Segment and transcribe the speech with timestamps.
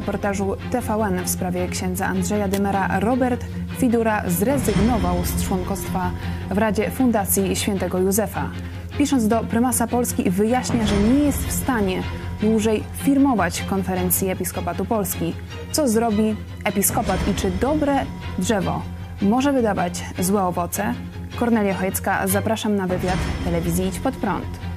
[0.00, 3.44] Po reportażu TVN w sprawie księdza Andrzeja Dymera Robert
[3.78, 6.10] Fidura zrezygnował z członkostwa
[6.50, 8.50] w Radzie Fundacji Świętego Józefa.
[8.98, 12.02] Pisząc do prymasa Polski wyjaśnia, że nie jest w stanie
[12.40, 15.34] dłużej firmować konferencji Episkopatu Polski.
[15.72, 18.04] Co zrobi episkopat i czy dobre
[18.38, 18.82] drzewo
[19.22, 20.94] może wydawać złe owoce?
[21.36, 24.69] Kornelia Chojecka, zapraszam na wywiad telewizji Idź Pod Prąd.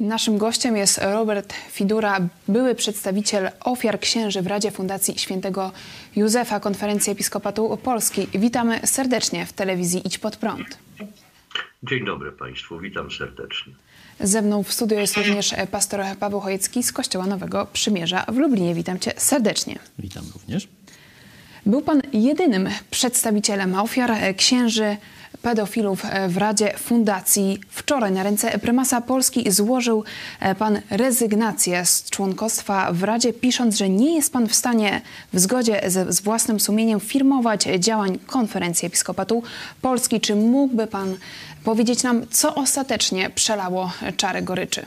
[0.00, 5.72] Naszym gościem jest Robert Fidura, były przedstawiciel ofiar księży w Radzie Fundacji Świętego
[6.16, 8.26] Józefa Konferencji Episkopatu Polski.
[8.34, 10.78] Witamy serdecznie w telewizji Idź Pod Prąd.
[11.82, 13.72] Dzień dobry Państwu, witam serdecznie.
[14.20, 18.74] Ze mną w studiu jest również pastor Paweł Chojecki z Kościoła Nowego Przymierza w Lublinie.
[18.74, 19.78] Witam Cię serdecznie.
[19.98, 20.68] Witam również.
[21.66, 24.96] Był Pan jedynym przedstawicielem ofiar księży
[25.42, 27.60] pedofilów w Radzie Fundacji.
[27.68, 30.04] Wczoraj na ręce prymasa Polski złożył
[30.58, 35.00] pan rezygnację z członkostwa w Radzie, pisząc, że nie jest pan w stanie
[35.32, 39.42] w zgodzie z, z własnym sumieniem firmować działań Konferencji Episkopatu
[39.82, 40.20] Polski.
[40.20, 41.16] Czy mógłby pan
[41.64, 44.86] powiedzieć nam, co ostatecznie przelało czarę goryczy?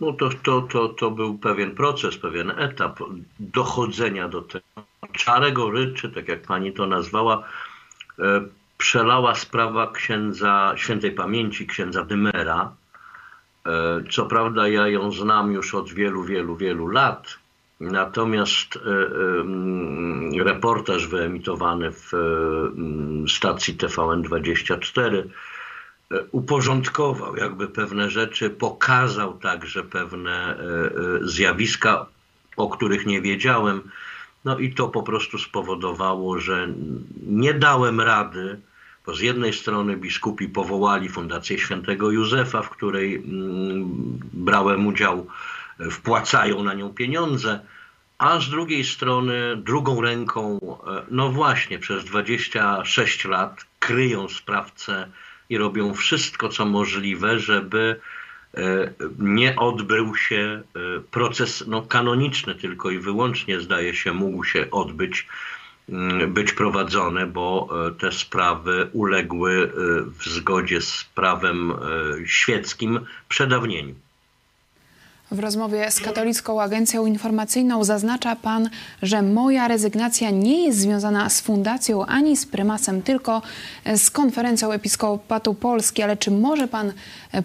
[0.00, 2.98] No to, to, to, to był pewien proces, pewien etap
[3.40, 4.83] dochodzenia do tego.
[5.16, 7.48] Czarę goryczy, tak jak pani to nazwała,
[8.78, 12.72] przelała sprawa księdza świętej pamięci, księdza Dymera.
[14.10, 17.38] Co prawda ja ją znam już od wielu, wielu, wielu lat.
[17.80, 18.78] Natomiast
[20.44, 22.12] reportaż wyemitowany w
[23.28, 25.22] stacji TVN24
[26.30, 30.56] uporządkował jakby pewne rzeczy, pokazał także pewne
[31.22, 32.06] zjawiska,
[32.56, 33.82] o których nie wiedziałem.
[34.44, 36.68] No i to po prostu spowodowało, że
[37.26, 38.60] nie dałem rady,
[39.06, 43.22] bo z jednej strony biskupi powołali Fundację Świętego Józefa, w której
[44.32, 45.26] brałem udział,
[45.90, 47.60] wpłacają na nią pieniądze,
[48.18, 50.58] a z drugiej strony drugą ręką,
[51.10, 55.08] no właśnie, przez 26 lat kryją sprawcę
[55.48, 58.00] i robią wszystko, co możliwe, żeby
[59.18, 60.62] nie odbył się
[61.10, 65.26] proces no, kanoniczny, tylko i wyłącznie zdaje się mógł się odbyć,
[66.28, 69.72] być prowadzony, bo te sprawy uległy
[70.18, 71.72] w zgodzie z prawem
[72.24, 73.94] świeckim przedawnieniu.
[75.30, 78.70] W rozmowie z Katolicką Agencją Informacyjną zaznacza Pan,
[79.02, 83.42] że moja rezygnacja nie jest związana z fundacją ani z prymasem, tylko
[83.96, 86.02] z konferencją Episkopatu Polski.
[86.02, 86.92] Ale czy może Pan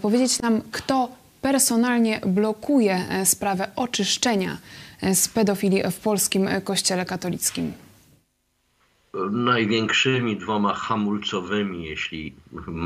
[0.02, 1.10] powiedzieć nam, kto
[1.42, 4.58] personalnie blokuje sprawę oczyszczenia
[5.14, 7.74] z pedofilii w polskim kościele katolickim?
[9.32, 12.34] Największymi dwoma hamulcowymi, jeśli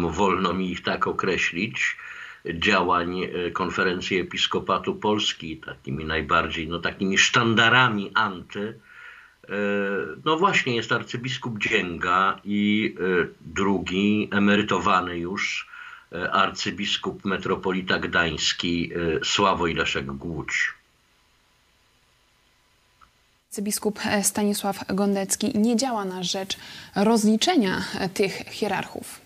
[0.09, 1.97] wolno mi ich tak określić,
[2.45, 3.21] działań
[3.53, 8.79] konferencji Episkopatu Polski, takimi najbardziej, no takimi sztandarami anty,
[10.25, 12.95] no właśnie jest arcybiskup Dzięga i
[13.41, 15.69] drugi, emerytowany już
[16.31, 18.91] arcybiskup metropolita gdański
[19.23, 20.73] Sławoj Leszek Głódź.
[23.49, 26.57] Arcybiskup Stanisław Gondecki nie działa na rzecz
[26.96, 27.81] rozliczenia
[28.13, 29.22] tych hierarchów.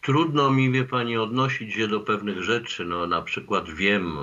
[0.00, 2.84] Trudno mi, wie pani, odnosić się do pewnych rzeczy.
[2.84, 4.18] No, na przykład wiem,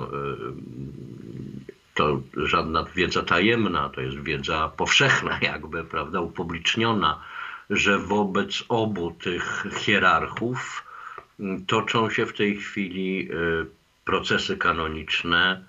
[1.94, 7.20] to żadna wiedza tajemna, to jest wiedza powszechna, jakby, prawda, upubliczniona,
[7.70, 10.84] że wobec obu tych hierarchów
[11.66, 13.28] toczą się w tej chwili
[14.04, 15.64] procesy kanoniczne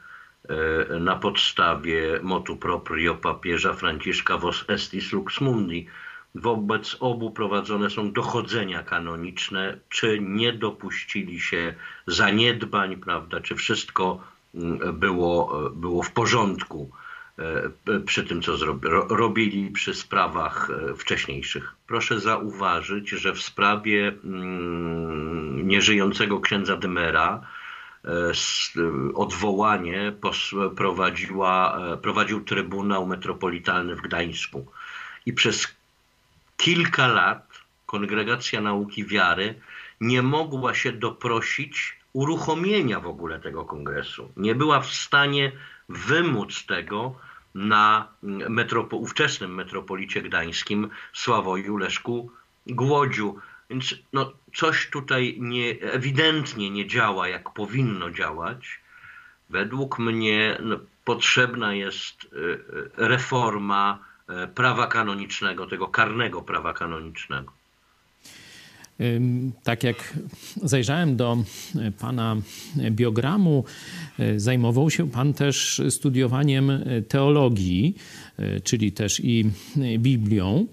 [1.00, 5.88] na podstawie motu proprio papieża Franciszka Vos Estis Lux Mundi.
[6.36, 11.74] Wobec obu prowadzone są dochodzenia kanoniczne, czy nie dopuścili się
[12.08, 14.24] zaniedbań, prawda, czy wszystko
[14.94, 16.90] było, było w porządku
[18.06, 18.52] przy tym, co
[19.10, 21.76] robili przy sprawach wcześniejszych.
[21.88, 24.14] Proszę zauważyć, że w sprawie
[25.64, 27.42] nieżyjącego księdza Dymera
[29.14, 30.14] odwołanie
[30.76, 34.68] prowadziła, prowadził Trybunał Metropolitalny w Gdańsku.
[35.26, 35.79] I przez
[36.60, 37.48] kilka lat
[37.86, 39.56] Kongregacja Nauki Wiary
[40.02, 44.32] nie mogła się doprosić uruchomienia w ogóle tego kongresu.
[44.38, 45.52] Nie była w stanie
[45.90, 47.16] wymóc tego
[47.56, 48.08] na
[48.50, 52.32] metropo, ówczesnym metropolicie gdańskim Sławoju Leszku
[52.68, 53.36] Głodziu.
[53.70, 58.80] Więc no, coś tutaj nie, ewidentnie nie działa, jak powinno działać.
[59.50, 64.09] Według mnie no, potrzebna jest y, y, reforma
[64.56, 67.54] prawa kanonicznego, tego karnego prawa kanonicznego.
[69.64, 70.14] Tak jak
[70.64, 71.38] zajrzałem do
[72.00, 72.36] pana
[72.92, 73.64] biogramu,
[74.38, 76.72] zajmował się pan też studiowaniem
[77.08, 77.96] teologii,
[78.64, 79.46] czyli też i
[79.98, 80.68] Biblią.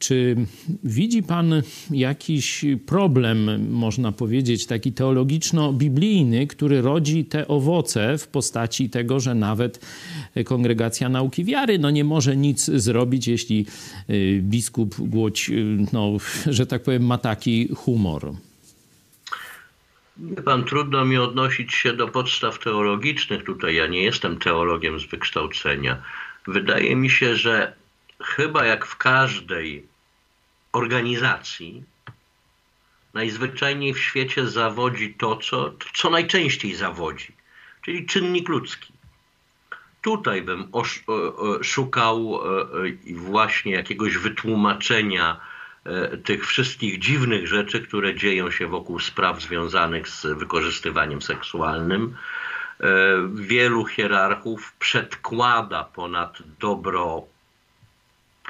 [0.00, 0.36] Czy
[0.84, 9.20] widzi Pan jakiś problem, można powiedzieć, taki teologiczno-biblijny, który rodzi te owoce w postaci tego,
[9.20, 9.86] że nawet
[10.44, 13.66] kongregacja nauki wiary no nie może nic zrobić, jeśli
[14.10, 16.12] y, biskup Głódź, y, no,
[16.56, 18.32] że tak powiem, ma taki humor?
[20.16, 23.74] Wie pan, trudno mi odnosić się do podstaw teologicznych tutaj.
[23.74, 26.02] Ja nie jestem teologiem z wykształcenia.
[26.46, 27.72] Wydaje mi się, że
[28.22, 29.89] chyba jak w każdej
[30.72, 31.84] organizacji
[33.14, 37.32] najzwyczajniej w świecie zawodzi to, co, co najczęściej zawodzi,
[37.82, 38.92] czyli czynnik ludzki.
[40.02, 40.72] Tutaj bym
[41.62, 42.62] szukał e,
[43.10, 45.40] e, właśnie jakiegoś wytłumaczenia
[45.84, 52.16] e, tych wszystkich dziwnych rzeczy, które dzieją się wokół spraw związanych z wykorzystywaniem seksualnym.
[53.34, 57.26] Wielu hierarchów przedkłada ponad dobro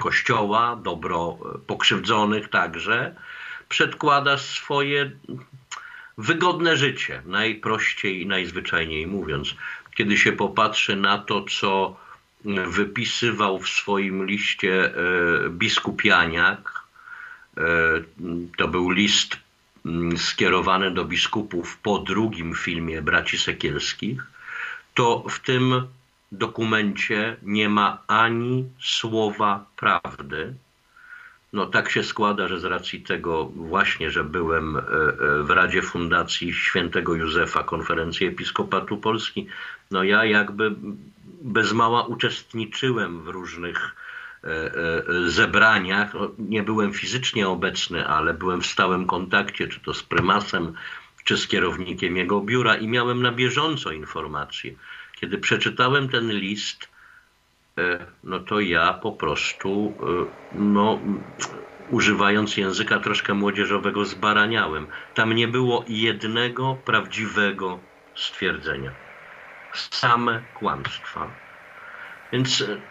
[0.01, 3.15] Kościoła, dobro e, pokrzywdzonych także,
[3.69, 5.11] przedkłada swoje
[6.17, 9.55] wygodne życie, najprościej i najzwyczajniej mówiąc.
[9.95, 11.97] Kiedy się popatrzy na to, co
[12.67, 14.91] wypisywał w swoim liście e,
[15.49, 16.83] biskup Janiak,
[17.57, 17.61] e,
[18.57, 19.37] to był list
[20.17, 24.23] skierowany do biskupów po drugim filmie Braci Sekielskich,
[24.93, 25.87] to w tym
[26.31, 30.53] dokumencie nie ma ani słowa prawdy.
[31.53, 34.83] No tak się składa, że z racji tego właśnie, że byłem e, e,
[35.43, 39.47] w Radzie Fundacji Świętego Józefa, Konferencji Episkopatu Polski,
[39.91, 40.75] no ja jakby
[41.41, 43.95] bez mała uczestniczyłem w różnych
[44.43, 44.71] e,
[45.27, 46.13] zebraniach.
[46.13, 50.73] No, nie byłem fizycznie obecny, ale byłem w stałym kontakcie, czy to z prymasem,
[51.23, 54.73] czy z kierownikiem jego biura i miałem na bieżąco informacje.
[55.21, 56.89] Kiedy przeczytałem ten list,
[57.77, 60.99] e, no to ja po prostu, e, no,
[61.89, 64.87] używając języka troszkę młodzieżowego, zbaraniałem.
[65.13, 67.79] Tam nie było jednego prawdziwego
[68.15, 68.91] stwierdzenia.
[69.73, 71.27] Same kłamstwa.
[72.31, 72.81] Więc e,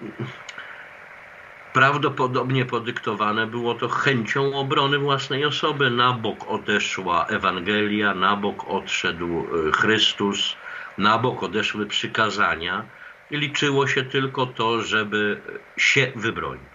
[1.73, 5.91] prawdopodobnie podyktowane było to chęcią obrony własnej osoby.
[5.91, 10.57] Na bok odeszła Ewangelia, na bok odszedł Chrystus,
[11.01, 12.87] na bok odeszły przykazania
[13.31, 15.41] i liczyło się tylko to, żeby
[15.77, 16.71] się wybronić.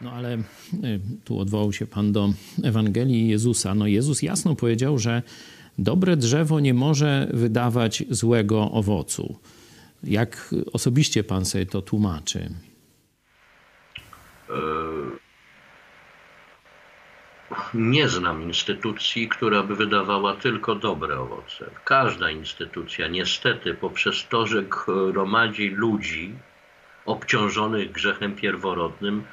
[0.00, 0.40] No ale y,
[1.24, 2.32] tu odwołał się Pan do
[2.64, 3.74] Ewangelii Jezusa.
[3.74, 5.22] No Jezus jasno powiedział, że
[5.78, 9.38] dobre drzewo nie może wydawać złego owocu.
[10.04, 12.50] Jak osobiście Pan sobie to tłumaczy?
[17.74, 21.70] Nie znam instytucji, która by wydawała tylko dobre owoce.
[21.84, 26.34] Każda instytucja, niestety, poprzez to, że gromadzi ludzi
[27.06, 29.24] obciążonych grzechem pierworodnym,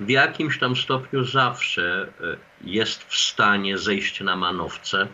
[0.00, 5.08] w jakimś tam stopniu zawsze e, jest w stanie zejść na manowce.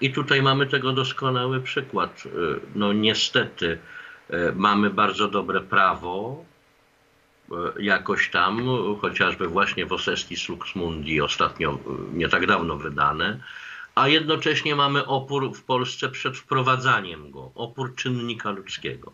[0.00, 2.22] I tutaj mamy tego doskonały przykład.
[2.26, 2.30] E,
[2.74, 3.78] no niestety
[4.30, 6.44] e, mamy bardzo dobre prawo,
[7.80, 8.62] jakoś tam,
[9.00, 13.40] chociażby właśnie w Osestis Lux Mundi ostatnio, e, nie tak dawno wydane,
[13.94, 19.12] a jednocześnie mamy opór w Polsce przed wprowadzaniem go, opór czynnika ludzkiego.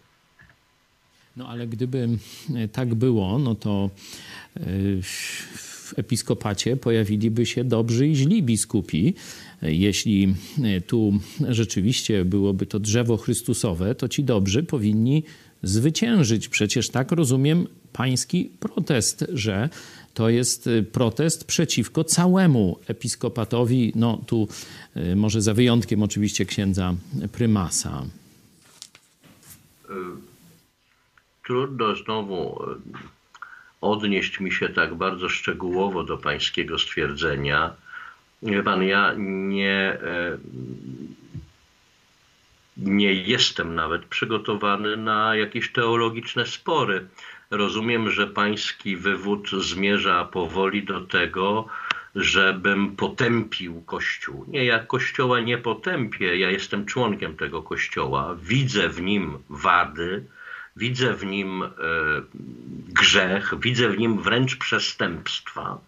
[1.36, 2.08] No ale gdyby
[2.54, 3.90] e, tak było, no to
[5.02, 9.14] w episkopacie pojawiliby się dobrzy i źli biskupi.
[9.62, 10.34] Jeśli
[10.86, 11.12] tu
[11.48, 15.22] rzeczywiście byłoby to drzewo Chrystusowe, to ci dobrzy powinni
[15.62, 16.48] zwyciężyć.
[16.48, 19.68] Przecież tak rozumiem pański protest, że
[20.14, 24.48] to jest y, protest przeciwko całemu episkopatowi, no tu
[24.96, 26.94] y, może za wyjątkiem oczywiście księdza
[27.32, 28.02] prymasa.
[29.90, 29.94] Y,
[31.44, 32.62] trudno znowu
[33.80, 37.74] odnieść mi się tak bardzo szczegółowo do pańskiego stwierdzenia.
[38.42, 39.98] Wie pan, ja nie,
[42.76, 47.06] nie jestem nawet przygotowany na jakieś teologiczne spory.
[47.50, 51.66] Rozumiem, że pański wywód zmierza powoli do tego,
[52.14, 54.44] żebym potępił Kościół.
[54.48, 60.24] Nie, ja Kościoła nie potępię, ja jestem członkiem tego Kościoła, widzę w nim wady,
[60.76, 61.68] widzę w nim e,
[62.88, 65.78] grzech, widzę w nim wręcz przestępstwa.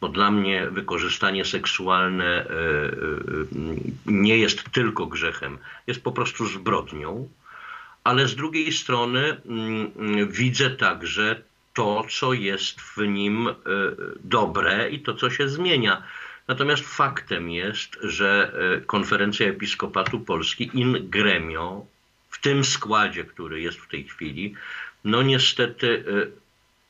[0.00, 2.46] bo dla mnie wykorzystanie seksualne
[4.06, 7.28] nie jest tylko grzechem, jest po prostu zbrodnią,
[8.04, 9.92] ale z drugiej strony mm,
[10.28, 11.42] widzę także
[11.74, 13.48] to, co jest w nim
[14.24, 16.02] dobre i to, co się zmienia.
[16.48, 18.52] Natomiast faktem jest, że
[18.86, 21.86] konferencja Episkopatu Polski in gremio
[22.34, 24.54] w tym składzie, który jest w tej chwili,
[25.04, 26.04] no niestety,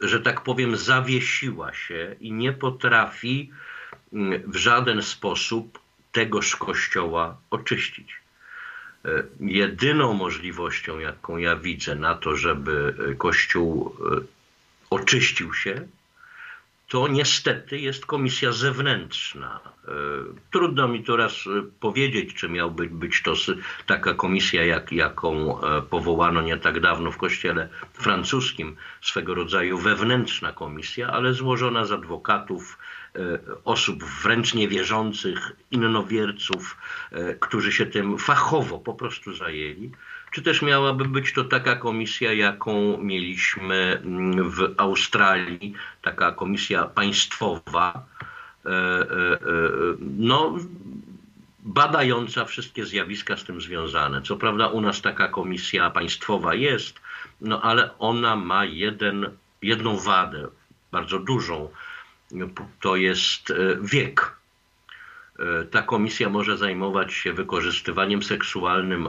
[0.01, 3.51] e, że tak powiem, zawiesiła się i nie potrafi
[4.13, 5.79] mm, w żaden sposób
[6.13, 8.24] tegoż kościoła oczyścić.
[9.05, 14.21] E, jedyną możliwością, jaką ja widzę na to, żeby kościół e,
[14.91, 15.89] oczyścił się,
[16.89, 19.61] to niestety jest komisja zewnętrzna.
[19.89, 19.91] E,
[20.51, 23.35] trudno mi teraz e, powiedzieć, czy miałby być to
[23.87, 30.53] taka komisja, jak, jaką e, powołano nie tak dawno w kościele francuskim, swego rodzaju wewnętrzna
[30.53, 32.79] komisja, ale złożona z adwokatów,
[33.65, 36.77] osób wręcz niewierzących, innowierców,
[37.41, 39.91] którzy się tym fachowo po prostu zajęli
[40.35, 48.07] czy też miałaby być to taka komisja, jaką mieliśmy mm, w Australii, taka komisja państwowa,
[48.67, 49.39] e, e, e,
[50.01, 50.59] no,
[51.61, 54.23] badająca wszystkie zjawiska z tym związane.
[54.23, 57.01] Co prawda u nas taka komisja państwowa jest,
[57.41, 59.31] no ale ona ma jeden,
[59.63, 60.49] jedną wadę,
[60.93, 61.69] bardzo dużą,
[62.81, 64.37] to jest wiek.
[65.71, 69.09] Ta komisja może zajmować się wykorzystywaniem seksualnym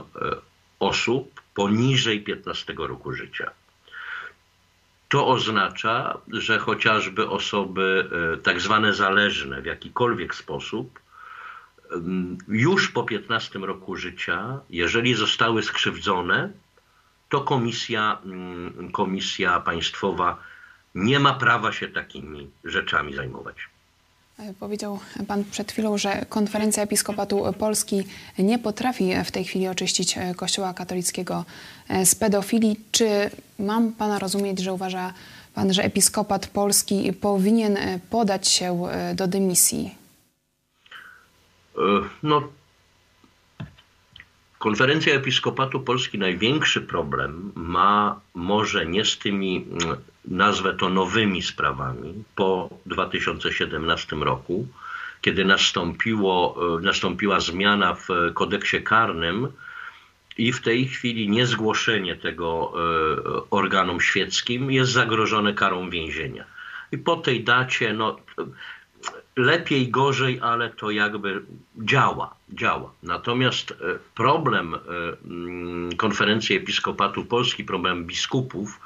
[0.78, 3.50] osób poniżej 15 roku życia.
[5.08, 11.00] To oznacza, że chociażby osoby e, tak zwane zależne w jakikolwiek sposób,
[12.48, 16.50] już po 15 roku życia, jeżeli zostały skrzywdzone,
[17.28, 20.42] to komisja, mm, komisja państwowa
[20.96, 23.56] nie ma prawa się takimi rzeczami zajmować.
[24.38, 28.04] E, powiedział Pan przed chwilą, że konferencja Episkopatu Polski
[28.38, 31.44] nie potrafi w tej chwili oczyścić e, Kościoła katolickiego
[31.88, 32.80] e, z pedofilii.
[32.92, 35.12] Czy mam Pana rozumieć, że uważa
[35.54, 37.78] Pan, że Episkopat Polski powinien
[38.10, 38.82] podać się
[39.14, 39.94] do dymisji?
[42.22, 42.42] No,
[44.58, 49.96] Konferencja Episkopatu Polski największy problem ma może nie z tymi, mm,
[50.26, 54.68] nazwę to nowymi sprawami po 2017 roku,
[55.20, 59.48] kiedy nastąpiło, e, nastąpiła zmiana w kodeksie karnym
[60.38, 66.44] i w tej chwili niezgłoszenie tego e, organom świeckim jest zagrożone karą więzienia.
[66.92, 68.16] I po tej dacie, no,
[69.36, 71.42] lepiej, gorzej, ale to jakby
[71.78, 72.92] działa, działa.
[73.02, 73.74] Natomiast e,
[74.14, 74.74] problem
[75.96, 78.80] konferencji Episkopatu Polski, problem biskupów,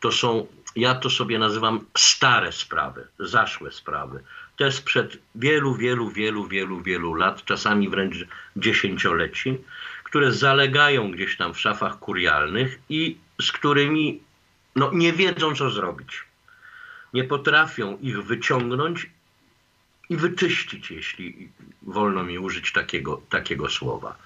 [0.00, 4.22] to są, ja to sobie nazywam stare sprawy, zaszłe sprawy.
[4.56, 8.16] To jest przed wielu, wielu, wielu, wielu, wielu lat, czasami wręcz
[8.56, 9.58] dziesięcioleci,
[10.04, 14.20] które zalegają gdzieś tam w szafach kurialnych i z którymi
[14.76, 16.24] no, nie wiedzą, co zrobić.
[17.14, 19.10] Nie potrafią ich wyciągnąć
[20.08, 21.48] i wyczyścić, jeśli
[21.82, 24.16] wolno mi użyć takiego, takiego słowa.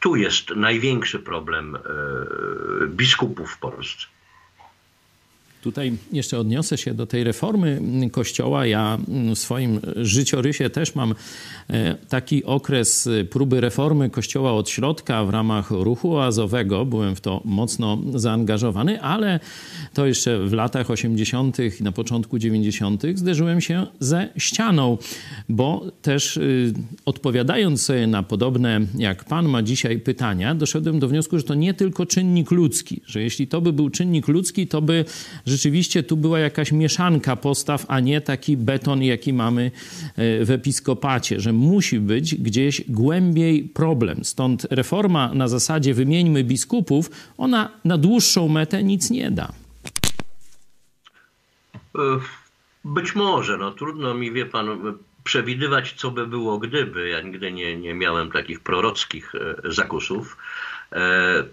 [0.00, 1.80] Tu jest największy problem e,
[2.86, 4.06] biskupów w Polsce.
[5.66, 7.80] Tutaj jeszcze odniosę się do tej reformy
[8.12, 8.66] Kościoła.
[8.66, 8.98] Ja
[9.34, 11.14] w swoim życiorysie też mam
[11.70, 16.84] e, taki okres próby reformy Kościoła od środka w ramach ruchu oazowego.
[16.84, 19.40] Byłem w to mocno zaangażowany, ale
[19.94, 21.58] to jeszcze w latach 80.
[21.80, 23.02] i na początku 90.
[23.14, 24.98] zderzyłem się ze ścianą,
[25.48, 31.38] bo też y, odpowiadając sobie na podobne, jak pan ma dzisiaj pytania, doszedłem do wniosku,
[31.38, 35.04] że to nie tylko czynnik ludzki, że jeśli to by był czynnik ludzki, to by
[35.56, 39.70] rzeczywiście tu była jakaś mieszanka postaw, a nie taki beton, jaki mamy
[40.16, 44.24] e, w episkopacie, że musi być gdzieś głębiej problem.
[44.24, 49.52] Stąd reforma na zasadzie wymieńmy biskupów, ona na dłuższą metę nic nie da.
[51.74, 52.00] E,
[52.84, 54.66] być może, no trudno mi, wie pan,
[55.24, 57.08] przewidywać, co by było gdyby.
[57.08, 60.36] Ja nigdy nie, nie miałem takich prorockich e, zakusów.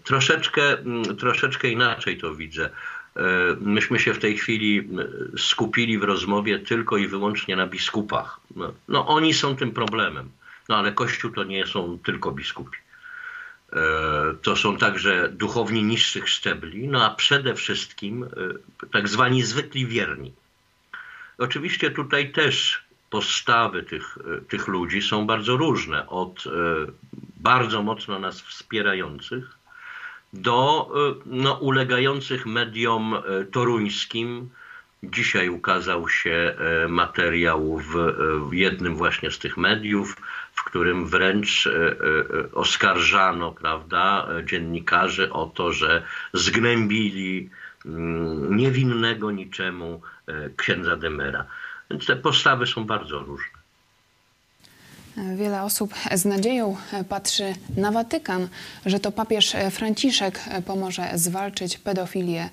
[0.04, 0.78] Troszeczkę,
[1.18, 2.70] troszeczkę inaczej to widzę.
[3.16, 8.40] E, myśmy się w tej chwili e, skupili w rozmowie tylko i wyłącznie na biskupach.
[8.56, 10.30] No, no oni są tym problemem,
[10.70, 12.78] no ale Kościół to nie są tylko biskupi.
[13.74, 13.80] E,
[14.42, 18.26] to są także duchowni niższych szczebli, no a przede wszystkim
[18.92, 20.34] tak zwani zwykli wierni.
[21.38, 24.18] Oczywiście tutaj też postawy tych,
[24.48, 26.44] tych ludzi są bardzo różne, od
[27.38, 29.58] bardzo mocno nas wspierających,
[30.34, 34.50] do e, no, ulegających mediom e, toruńskim
[35.04, 36.56] Dzisiaj ukazał się
[36.88, 37.96] materiał w,
[38.50, 40.16] w jednym właśnie z tych mediów,
[40.54, 41.70] w którym wręcz
[42.54, 47.50] oskarżano prawda, dziennikarzy o to, że zgnębili
[47.86, 50.02] mm, niewinnego niczemu
[50.58, 51.46] księdza Demera.
[51.92, 53.53] Więc te postawy są bardzo różne.
[55.36, 56.76] Wiele osób z nadzieją
[57.10, 58.48] patrzy na Watykan,
[58.86, 62.50] że to papież Franciszek pomoże zwalczyć pedofilię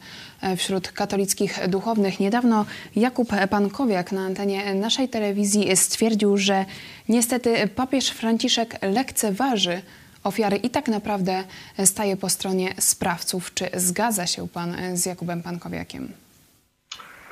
[0.56, 2.20] wśród katolickich duchownych.
[2.20, 6.64] Niedawno Jakub Pankowiak na antenie naszej telewizji stwierdził, że
[7.08, 9.82] niestety papież Franciszek lekceważy
[10.24, 11.44] ofiary i tak naprawdę
[11.84, 13.54] staje po stronie sprawców.
[13.54, 16.12] Czy zgadza się pan z Jakubem Pankowiakiem?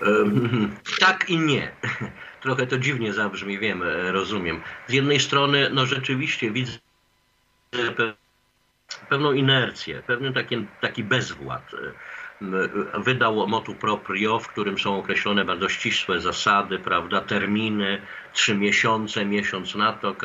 [1.01, 1.71] Tak i nie.
[2.41, 4.63] Trochę to dziwnie zabrzmi, wiem, e, rozumiem.
[4.87, 6.79] Z jednej strony, no rzeczywiście widzę
[9.09, 11.71] pewną inercję, pewien taki, taki bezwład.
[11.75, 18.03] E, wydał motu proprio, w którym są określone bardzo ścisłe zasady, prawda, terminy,
[18.33, 20.17] trzy miesiące, miesiąc na to,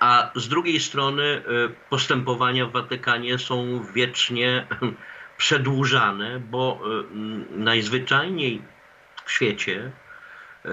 [0.00, 1.42] a z drugiej strony e,
[1.90, 4.66] postępowania w Watykanie są wiecznie
[5.36, 6.80] przedłużane, bo
[7.50, 8.62] najzwyczajniej
[9.24, 9.92] w świecie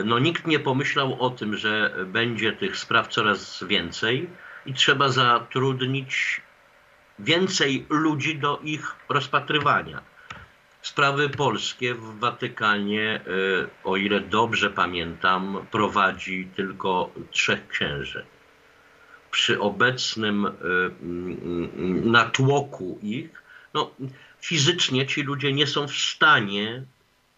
[0.05, 4.29] no nikt nie pomyślał o tym, że będzie tych spraw coraz więcej
[4.65, 6.41] i trzeba zatrudnić
[7.19, 10.01] więcej ludzi do ich rozpatrywania.
[10.81, 13.21] Sprawy polskie w Watykanie, e,
[13.83, 18.25] o ile dobrze pamiętam, prowadzi tylko trzech księży.
[19.31, 20.51] Przy obecnym e,
[22.09, 23.91] natłoku ich, no,
[24.41, 26.83] fizycznie ci ludzie nie są w stanie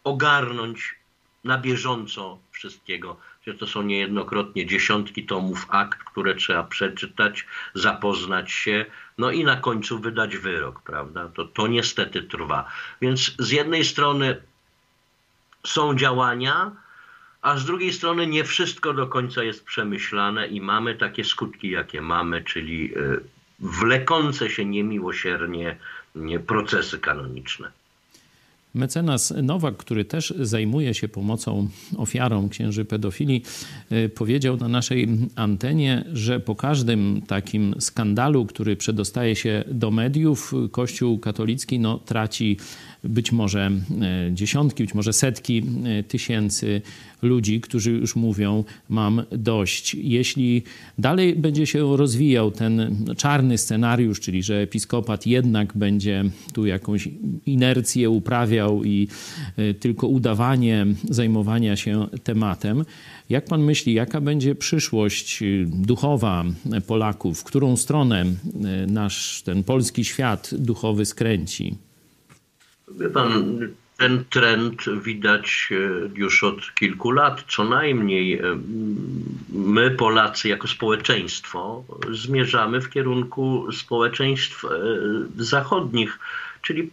[0.04, 0.96] ogarnąć
[1.44, 3.18] na bieżąco wszystkiego.
[3.60, 8.86] To są niejednokrotnie dziesiątki tomów akt, które trzeba przeczytać, zapoznać się,
[9.18, 11.30] no i na końcu wydać wyrok, prawda?
[11.30, 12.72] To, to niestety trwa.
[13.02, 14.42] Więc z jednej strony
[15.66, 16.72] są działania,
[17.42, 22.02] a z drugiej strony nie wszystko do końca jest przemyślane i mamy takie skutki, jakie
[22.02, 23.18] mamy, czyli e,
[23.60, 25.78] wlekące się niemiłosiernie
[26.48, 27.72] procesy kanoniczne.
[28.74, 33.44] Mecenas Nowak, który też zajmuje się pomocą ofiarom księży pedofilii,
[33.90, 40.54] e, powiedział na naszej antenie, że po każdym takim skandalu, który przedostaje się do mediów,
[40.72, 42.58] Kościół katolicki no, traci
[43.04, 46.82] być może e, dziesiątki, być może setki e, tysięcy
[47.22, 49.96] ludzi, którzy już mówią: Mam dość.
[49.96, 50.64] Jeśli
[50.98, 57.10] dalej będzie się rozwijał ten czarny scenariusz, czyli że episkopat jednak będzie tu jakąś
[57.46, 59.08] inercję uprawiał i
[59.58, 62.86] e, tylko udawanie zajmowania się tematem,
[63.30, 66.46] jak pan myśli, jaka będzie przyszłość duchowa
[66.88, 67.40] Polaków?
[67.40, 68.26] W którą stronę
[68.88, 71.76] nasz ten polski świat duchowy skręci?
[72.88, 73.60] Wie pan,
[73.98, 75.76] ten trend widać e,
[76.16, 78.34] już od kilku lat, co najmniej.
[78.34, 78.60] E,
[79.50, 84.70] my, Polacy, jako społeczeństwo, zmierzamy w kierunku społeczeństw e,
[85.38, 86.20] zachodnich,
[86.62, 86.90] czyli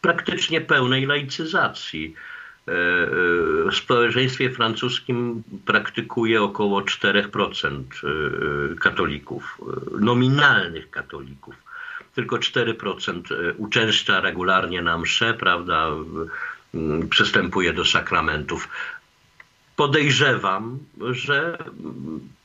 [0.00, 2.14] praktycznie pełnej laicyzacji.
[3.70, 7.82] W społeczeństwie francuskim praktykuje około 4%
[8.80, 9.58] katolików,
[10.00, 11.54] nominalnych katolików
[12.16, 15.88] tylko 4% e, uczęszcza regularnie na msze, prawda,
[17.10, 18.68] przystępuje do sakramentów.
[19.76, 20.78] Podejrzewam,
[21.10, 21.58] że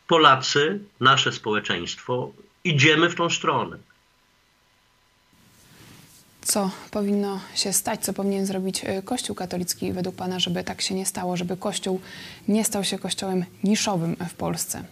[0.08, 2.32] Polacy, nasze społeczeństwo,
[2.64, 3.78] idziemy w tą stronę.
[6.42, 10.96] Co powinno się stać, co powinien zrobić e, Kościół katolicki według Pana, żeby tak się
[10.96, 12.02] nie stało, żeby Kościół
[12.48, 14.84] nie stał się kościołem niszowym w Polsce?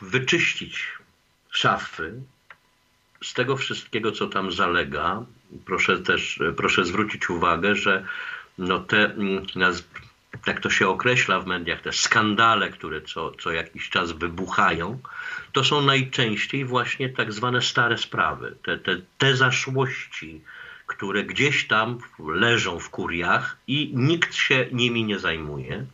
[0.00, 1.01] Wyczyścić
[1.52, 2.14] szafy,
[3.24, 5.24] z tego wszystkiego, co tam zalega,
[5.64, 8.04] proszę też proszę zwrócić uwagę, że
[8.58, 9.46] no te, mm,
[10.46, 14.98] jak to się określa w mediach, te skandale, które co, co jakiś czas wybuchają,
[15.52, 18.56] to są najczęściej właśnie tak zwane stare sprawy.
[18.62, 20.40] Te, te, te zaszłości,
[20.86, 25.86] które gdzieś tam leżą w kuriach i nikt się nimi nie zajmuje.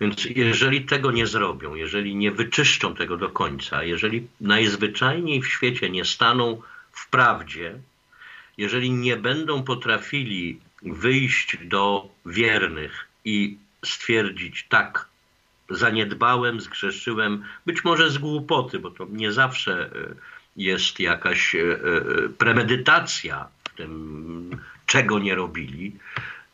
[0.00, 5.90] Więc jeżeli tego nie zrobią, jeżeli nie wyczyszczą tego do końca, jeżeli najzwyczajniej w świecie
[5.90, 7.78] nie staną w prawdzie,
[8.58, 15.08] jeżeli nie będą potrafili wyjść do wiernych i stwierdzić, tak,
[15.70, 20.14] zaniedbałem, zgrzeszyłem, być może z głupoty, bo to nie zawsze e,
[20.56, 21.78] jest jakaś e, e,
[22.28, 25.92] premedytacja w tym, czego nie robili.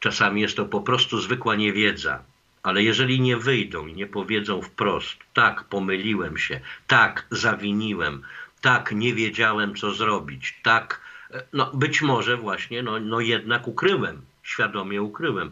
[0.01, 2.23] Czasami jest to po prostu zwykła niewiedza
[2.63, 8.23] ale jeżeli nie wyjdą i nie powiedzą wprost, tak, pomyliłem się, tak, zawiniłem,
[8.61, 14.23] tak, nie wiedziałem, co zrobić, tak, e, no być może właśnie, no, no jednak ukryłem
[14.43, 15.51] świadomie ukryłem.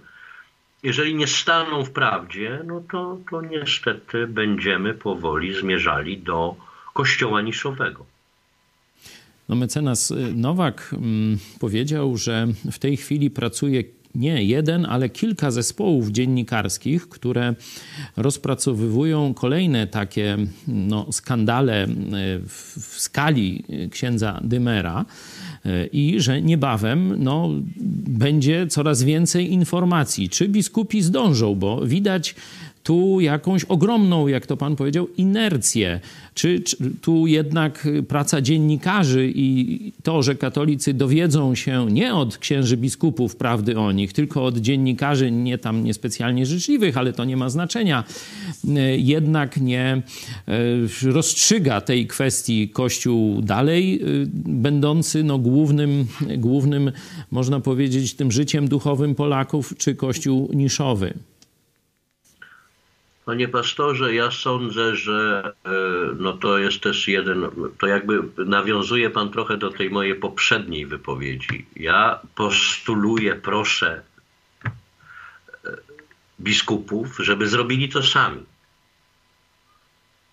[0.83, 6.57] Jeżeli nie staną w prawdzie, no to, to niestety będziemy powoli zmierzali do
[6.95, 8.07] kościoła niszowego.
[9.49, 16.11] No mecenas Nowak mm, powiedział, że w tej chwili pracuje nie jeden, ale kilka zespołów
[16.11, 17.55] dziennikarskich, które
[18.17, 20.37] rozpracowywują kolejne takie
[20.69, 21.89] no, skandale e,
[22.47, 25.05] w, w skali księdza Dymera
[25.65, 27.51] e, i że niebawem no,
[28.09, 30.29] będzie coraz więcej informacji.
[30.29, 32.35] Czy biskupi zdążą, bo widać
[32.89, 36.01] tu jakąś ogromną, jak to pan powiedział, inercję?
[36.35, 42.77] Czy, czy, tu jednak praca dziennikarzy i to, że katolicy dowiedzą się nie od księży
[42.77, 47.51] biskupów prawdy o nich, tylko od dziennikarzy nie tam niespecjalnie życzliwych, ale to nie ma
[47.51, 48.05] znaczenia,
[48.97, 50.03] jednak nie
[51.05, 54.07] e, rozstrzyga tej kwestii Kościół dalej, e,
[54.45, 56.07] będący no głównym,
[56.39, 56.93] głównym,
[57.31, 61.15] można powiedzieć, tym życiem duchowym Polaków, czy Kościół niszowy?
[63.29, 65.71] Panie pastorze, ja sądzę, że e,
[66.19, 71.67] no to jest też jeden, to jakby nawiązuje pan trochę do tej mojej poprzedniej wypowiedzi.
[71.77, 74.03] Ja postuluję, proszę
[74.65, 74.71] e,
[76.41, 78.45] biskupów, żeby zrobili to sami.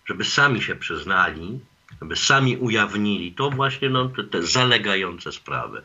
[0.06, 1.60] Żeby sami się przyznali,
[2.00, 5.82] żeby sami ujawnili to właśnie no, te, te zalegające sprawy.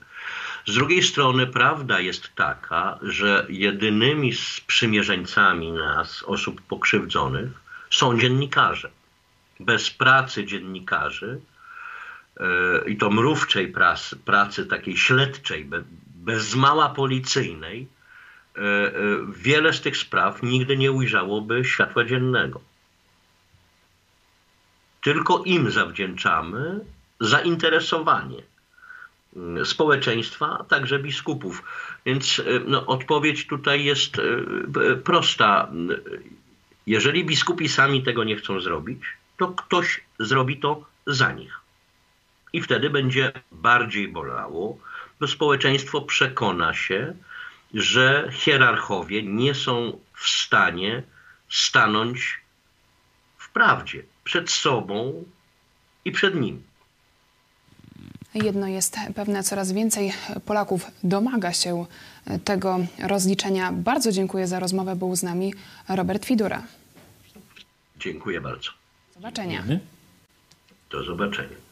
[0.67, 7.52] Z drugiej strony prawda jest taka, że jedynymi sprzymierzeńcami nas, osób pokrzywdzonych,
[7.91, 8.89] są dziennikarze.
[9.60, 11.39] Bez pracy dziennikarzy
[12.39, 15.69] yy, i to mrówczej pracy, pracy takiej śledczej,
[16.06, 17.88] bez mała policyjnej,
[18.58, 22.62] yy, yy, wiele z tych spraw nigdy nie ujrzałoby światła dziennego.
[25.02, 26.80] Tylko im zawdzięczamy
[27.19, 28.50] zainteresowanie
[29.63, 31.63] społeczeństwa, a także biskupów.
[32.06, 35.72] Więc e, no, odpowiedź tutaj jest e, prosta.
[36.88, 39.00] Jeżeli biskupi sami tego nie chcą zrobić,
[39.38, 41.60] to ktoś zrobi to za nich.
[42.54, 44.78] I wtedy będzie bardziej bolało,
[45.20, 47.13] bo społeczeństwo przekona się,
[47.74, 51.04] że hierarchowie nie są w stanie
[51.50, 52.39] stanąć
[53.38, 55.26] w prawdzie przed sobą
[56.06, 56.63] i przed nim.
[58.34, 60.13] Jedno jest pewne, coraz więcej
[60.46, 61.86] Polaków domaga się
[62.44, 63.72] tego rozliczenia.
[63.72, 64.96] Bardzo dziękuję za rozmowę.
[64.96, 65.54] Był z nami
[65.89, 66.63] Robert Fidura.
[68.00, 68.70] Dziękuję bardzo.
[69.08, 69.63] Do zobaczenia.
[70.91, 71.70] Do zobaczenia.